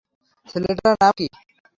ছেলেটার 0.47 0.95
নাম 1.01 1.13
কী? 1.17 1.25